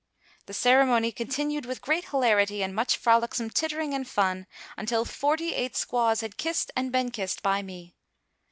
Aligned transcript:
The 0.47 0.55
ceremony 0.55 1.11
continued 1.11 1.67
with 1.67 1.83
great 1.83 2.05
hilarity 2.05 2.63
and 2.63 2.73
much 2.73 2.97
frolicksome 2.97 3.51
tittering 3.51 3.93
and 3.93 4.07
fun, 4.07 4.47
until 4.75 5.05
forty 5.05 5.53
eight 5.53 5.75
squaws 5.75 6.21
had 6.21 6.37
kissed 6.37 6.71
and 6.75 6.91
been 6.91 7.11
kissed 7.11 7.43
by 7.43 7.61
me. 7.61 7.93